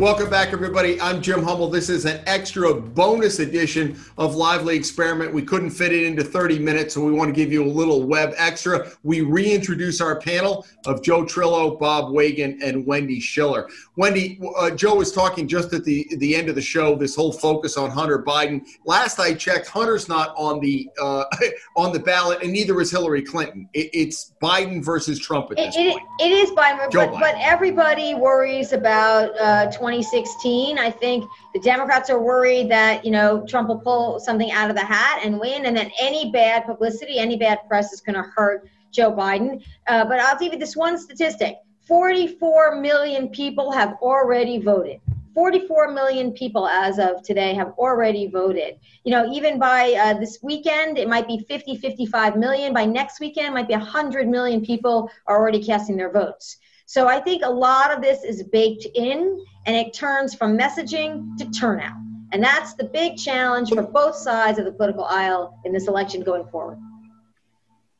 [0.00, 1.00] Welcome back, everybody.
[1.00, 1.70] I'm Jim Hummel.
[1.70, 5.32] This is an extra bonus edition of Lively Experiment.
[5.32, 8.02] We couldn't fit it into 30 minutes, so we want to give you a little
[8.02, 8.90] web extra.
[9.04, 13.68] We reintroduce our panel of Joe Trillo, Bob Weygand, and Wendy Schiller.
[13.94, 16.96] Wendy, uh, Joe was talking just at the the end of the show.
[16.96, 18.62] This whole focus on Hunter Biden.
[18.84, 21.24] Last I checked, Hunter's not on the uh,
[21.76, 23.68] on the ballot, and neither is Hillary Clinton.
[23.72, 26.04] It, it's Biden versus Trump at this it, point.
[26.18, 27.20] It is Biden, Joe but, Biden.
[27.20, 30.78] but everybody worries about uh, 2016.
[30.78, 34.76] I think the Democrats are worried that you know Trump will pull something out of
[34.76, 38.24] the hat and win, and that any bad publicity, any bad press is going to
[38.34, 39.62] hurt Joe Biden.
[39.86, 41.56] Uh, but I'll give you this one statistic:
[41.86, 45.00] 44 million people have already voted.
[45.34, 48.78] 44 million people as of today have already voted.
[49.02, 52.72] You know, even by uh, this weekend, it might be 50, 55 million.
[52.72, 56.58] By next weekend, it might be 100 million people are already casting their votes.
[56.86, 61.36] So I think a lot of this is baked in and it turns from messaging
[61.38, 61.96] to turnout.
[62.32, 66.22] And that's the big challenge for both sides of the political aisle in this election
[66.22, 66.78] going forward.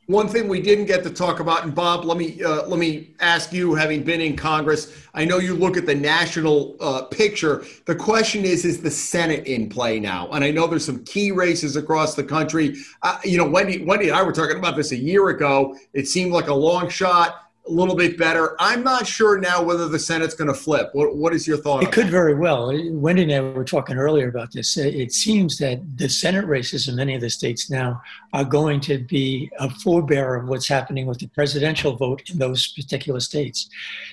[0.07, 3.15] One thing we didn't get to talk about, and Bob, let me uh, let me
[3.21, 7.65] ask you, having been in Congress, I know you look at the national uh, picture.
[7.87, 10.29] The question is, is the Senate in play now?
[10.33, 12.77] And I know there's some key races across the country.
[13.01, 15.75] Uh, you know, Wendy, Wendy and I were talking about this a year ago.
[15.95, 18.57] It seemed like a long shot a little bit better.
[18.59, 20.91] I'm not sure now whether the Senate's going to flip.
[20.93, 21.83] What, what is your thought?
[21.83, 22.11] It could that?
[22.11, 22.71] very well.
[22.93, 24.77] Wendy and I were talking earlier about this.
[24.77, 28.03] It seems that the Senate races in many of the states now
[28.35, 32.69] are going to be a forebearer of what's happening with the presidential vote in those
[32.69, 33.71] particular states.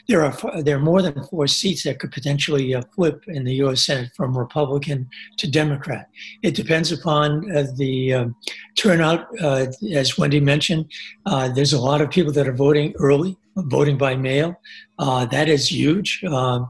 [0.08, 3.56] There are there are more than four seats that could potentially uh, flip in the
[3.56, 3.86] U.S.
[3.86, 6.08] Senate from Republican to Democrat.
[6.42, 8.36] It depends upon uh, the um,
[8.76, 9.28] turnout.
[9.42, 10.90] Uh, as Wendy mentioned,
[11.26, 14.56] uh, there's a lot of people that are voting early voting by mail.
[15.00, 16.24] Uh, that is huge.
[16.24, 16.70] Um,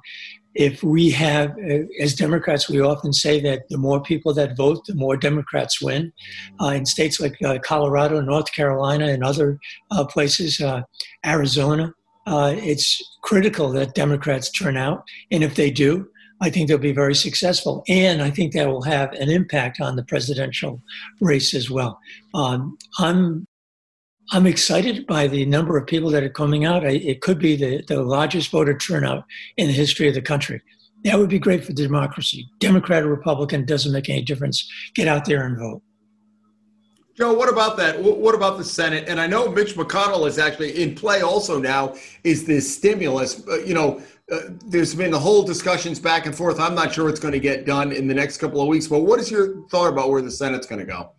[0.54, 4.86] if we have, uh, as Democrats, we often say that the more people that vote,
[4.86, 6.12] the more Democrats win.
[6.62, 9.60] Uh, in states like uh, Colorado, North Carolina, and other
[9.92, 10.82] uh, places, uh,
[11.26, 11.94] Arizona,
[12.28, 15.04] it's critical that Democrats turn out.
[15.32, 16.08] And if they do,
[16.42, 17.84] I think they'll be very successful.
[17.88, 20.82] And I think that will have an impact on the presidential
[21.22, 22.00] race as well.
[22.34, 23.48] Um, I'm
[24.34, 26.86] I'm excited by the number of people that are coming out.
[26.86, 29.26] It could be the, the largest voter turnout
[29.58, 30.62] in the history of the country.
[31.04, 32.48] That would be great for democracy.
[32.60, 34.72] Democrat or Republican doesn't make any difference.
[34.96, 35.82] Get out there and vote.
[37.18, 38.02] Joe, what about that?
[38.02, 39.10] What about the Senate?
[39.10, 41.96] And I know Mitch McConnell is actually in play also now.
[42.24, 43.46] Is this stimulus?
[43.46, 46.58] Uh, you know, uh, there's been the whole discussions back and forth.
[46.58, 48.88] I'm not sure it's going to get done in the next couple of weeks.
[48.88, 51.12] But what is your thought about where the Senate's going to go?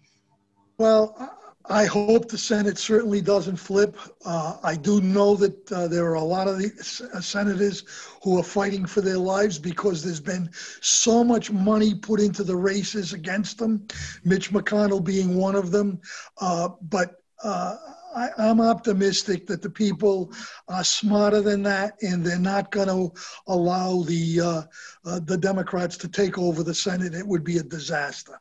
[0.78, 3.96] Well, I hope the Senate certainly doesn't flip.
[4.24, 6.72] Uh, I do know that uh, there are a lot of the
[7.14, 7.84] uh, senators
[8.22, 10.50] who are fighting for their lives because there's been
[10.80, 13.86] so much money put into the races against them,
[14.24, 16.00] Mitch McConnell being one of them.
[16.40, 17.76] Uh, but uh,
[18.14, 20.32] I, am optimistic that the people
[20.68, 23.12] are smarter than that, and they're not going to
[23.46, 24.40] allow the
[25.04, 27.14] uh, the Democrats to take over the Senate.
[27.14, 28.40] It would be a disaster.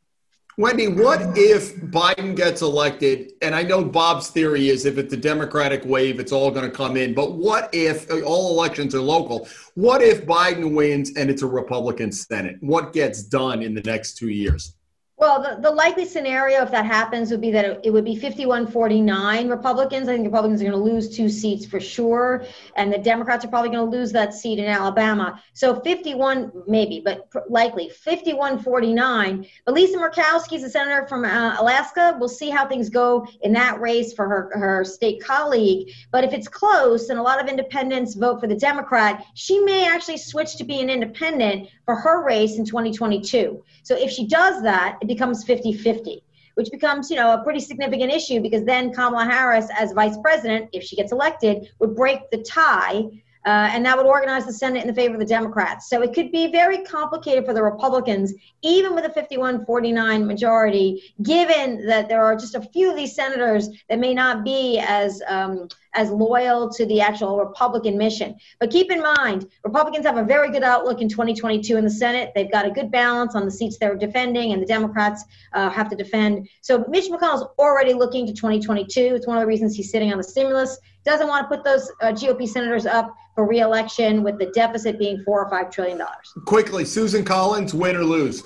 [0.58, 3.32] Wendy, what if Biden gets elected?
[3.42, 6.76] And I know Bob's theory is if it's a Democratic wave, it's all going to
[6.76, 7.14] come in.
[7.14, 9.48] But what if all elections are local?
[9.76, 12.58] What if Biden wins and it's a Republican Senate?
[12.60, 14.76] What gets done in the next two years?
[15.22, 18.16] Well, the, the likely scenario, if that happens, would be that it, it would be
[18.16, 20.10] 51 49 Republicans.
[20.10, 22.44] I think Republicans are going to lose two seats for sure.
[22.76, 25.40] And the Democrats are probably going to lose that seat in Alabama.
[25.54, 29.46] So 51, maybe, but likely 51 49.
[29.64, 32.18] But Lisa Murkowski is a senator from uh, Alaska.
[32.20, 35.94] We'll see how things go in that race for her, her state colleague.
[36.12, 39.88] But if it's close and a lot of independents vote for the Democrat, she may
[39.88, 43.64] actually switch to be an independent for her race in 2022.
[43.84, 46.24] So if she does that, becomes 50 50,
[46.56, 50.70] which becomes, you know, a pretty significant issue because then Kamala Harris, as vice president,
[50.72, 53.04] if she gets elected, would break the tie.
[53.44, 55.90] Uh, and that would organize the Senate in the favor of the Democrats.
[55.90, 61.02] So it could be very complicated for the Republicans, even with a 51 49 majority,
[61.24, 65.24] given that there are just a few of these senators that may not be as
[65.28, 68.36] um, as loyal to the actual Republican mission.
[68.60, 72.32] But keep in mind, Republicans have a very good outlook in 2022 in the Senate.
[72.36, 75.24] They've got a good balance on the seats they're defending, and the Democrats
[75.54, 76.50] uh, have to defend.
[76.62, 79.16] So Mitch McConnell's already looking to 2022.
[79.16, 80.78] It's one of the reasons he's sitting on the stimulus.
[81.04, 85.24] Doesn't want to put those uh, GOP senators up for reelection with the deficit being
[85.24, 86.34] four or five trillion dollars.
[86.46, 88.44] Quickly, Susan Collins, win or lose?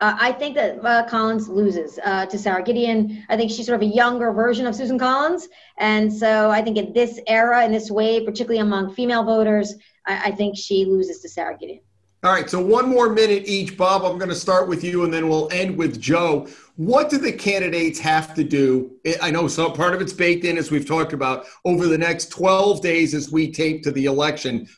[0.00, 3.24] Uh, I think that uh, Collins loses uh, to Sara Gideon.
[3.28, 5.48] I think she's sort of a younger version of Susan Collins.
[5.78, 9.74] And so I think in this era, in this way, particularly among female voters,
[10.06, 11.80] I, I think she loses to Sara Gideon.
[12.24, 13.76] All right, so one more minute each.
[13.76, 16.48] Bob, I'm going to start with you and then we'll end with Joe.
[16.74, 18.92] What do the candidates have to do?
[19.20, 22.30] I know some part of it's baked in, as we've talked about, over the next
[22.30, 24.68] 12 days as we tape to the election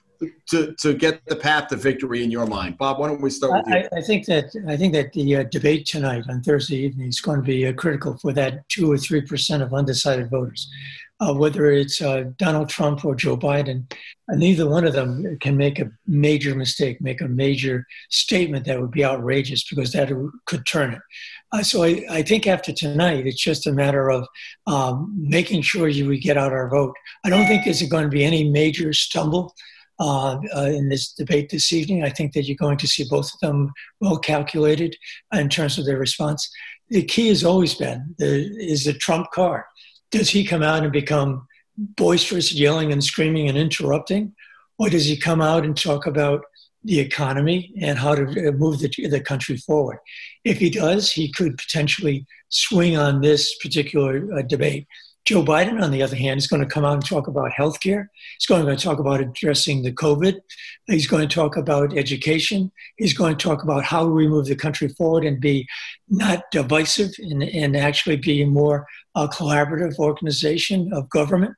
[0.49, 2.79] to, to get the path to victory in your mind.
[2.79, 3.89] Bob, why don't we start with you?
[3.93, 7.21] I, I think that I think that the uh, debate tonight on Thursday evening is
[7.21, 10.69] going to be uh, critical for that two or three percent of undecided voters
[11.21, 15.57] uh, whether it's uh, Donald Trump or Joe Biden, uh, neither one of them can
[15.57, 20.11] make a major mistake, make a major statement that would be outrageous because that
[20.47, 21.01] could turn it.
[21.53, 24.27] Uh, so I, I, think after tonight, it's just a matter of
[24.67, 26.95] um, making sure you, we get out our vote.
[27.25, 29.55] I don't think there's going to be any major stumble.
[30.01, 32.03] Uh, uh, in this debate this evening.
[32.03, 33.71] I think that you're going to see both of them
[34.01, 34.97] well calculated
[35.31, 36.51] in terms of their response.
[36.89, 39.65] The key has always been the, is the Trump card
[40.11, 44.35] does he come out and become boisterous, yelling and screaming and interrupting?
[44.79, 46.43] Or does he come out and talk about
[46.85, 49.99] the economy and how to move the, the country forward?
[50.45, 54.87] If he does, he could potentially swing on this particular uh, debate.
[55.27, 58.07] Joe Biden, on the other hand, is going to come out and talk about healthcare.
[58.39, 60.41] He's going to talk about addressing the COVID.
[60.87, 62.73] He's going to talk about education.
[62.97, 65.69] He's going to talk about how we move the country forward and be
[66.09, 71.55] not divisive and, and actually be a more uh, collaborative organization of government.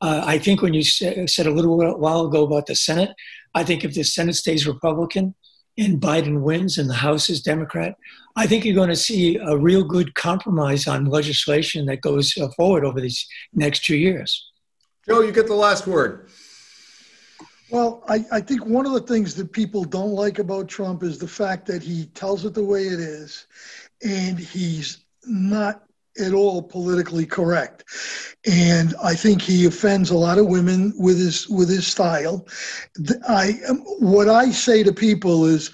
[0.00, 3.10] Uh, I think when you said, said a little while ago about the Senate,
[3.54, 5.34] I think if the Senate stays Republican,
[5.78, 7.96] and Biden wins and the House is Democrat,
[8.34, 12.48] I think you're going to see a real good compromise on legislation that goes uh,
[12.56, 14.50] forward over these next two years.
[15.06, 16.28] Joe, you get the last word.
[17.70, 21.18] Well, I, I think one of the things that people don't like about Trump is
[21.18, 23.46] the fact that he tells it the way it is
[24.02, 25.85] and he's not
[26.20, 27.84] at all politically correct.
[28.46, 32.46] And I think he offends a lot of women with his with his style.
[33.28, 35.70] I um, what I say to people is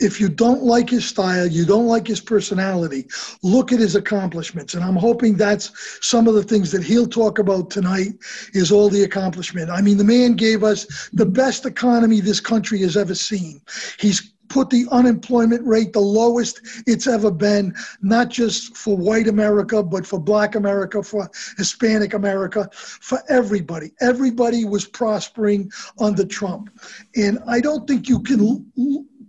[0.00, 3.06] if you don't like his style, you don't like his personality,
[3.42, 4.74] look at his accomplishments.
[4.74, 8.12] And I'm hoping that's some of the things that he'll talk about tonight
[8.52, 9.70] is all the accomplishment.
[9.70, 13.60] I mean, the man gave us the best economy this country has ever seen.
[13.98, 19.82] He's put the unemployment rate the lowest it's ever been, not just for white America,
[19.82, 23.92] but for black America, for Hispanic America, for everybody.
[24.00, 26.70] Everybody was prospering under Trump.
[27.16, 28.66] And I don't think you can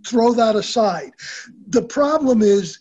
[0.06, 1.12] throw that aside.
[1.68, 2.80] The problem is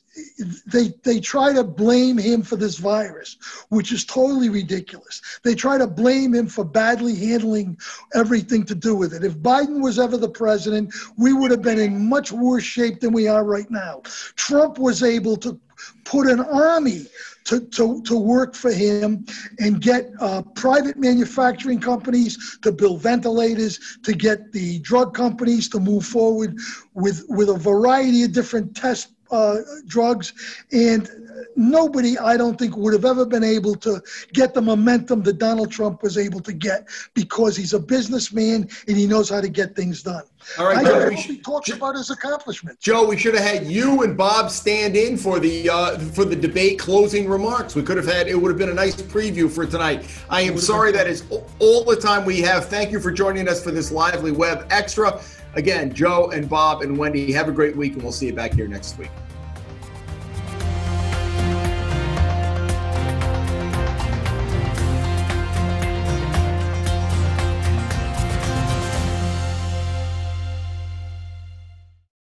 [0.67, 3.37] they they try to blame him for this virus,
[3.69, 5.21] which is totally ridiculous.
[5.43, 7.77] They try to blame him for badly handling
[8.13, 9.23] everything to do with it.
[9.23, 13.13] If Biden was ever the president, we would have been in much worse shape than
[13.13, 14.01] we are right now.
[14.35, 15.59] Trump was able to
[16.05, 17.07] put an army
[17.45, 19.25] to, to, to work for him
[19.59, 25.79] and get uh, private manufacturing companies to build ventilators, to get the drug companies to
[25.79, 26.57] move forward
[26.93, 30.33] with, with a variety of different test uh, drugs,
[30.71, 31.09] and
[31.55, 34.01] nobody, I don't think, would have ever been able to
[34.33, 38.97] get the momentum that Donald Trump was able to get because he's a businessman and
[38.97, 40.23] he knows how to get things done.
[40.59, 42.83] All right, I Joe, hope he talks about his accomplishments.
[42.83, 46.35] Joe, we should have had you and Bob stand in for the uh, for the
[46.35, 47.75] debate closing remarks.
[47.75, 50.07] We could have had it would have been a nice preview for tonight.
[50.29, 51.23] I am sorry that is
[51.59, 52.65] all the time we have.
[52.65, 55.19] Thank you for joining us for this lively web extra.
[55.55, 58.53] Again, Joe and Bob and Wendy, have a great week, and we'll see you back
[58.53, 59.09] here next week.